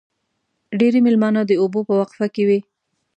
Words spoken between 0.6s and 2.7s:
ډېری مېلمانه د اوبو په وقفه کې وي.